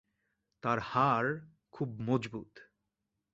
[0.63, 1.31] তার হাড়
[1.71, 2.51] খুব মজবুত।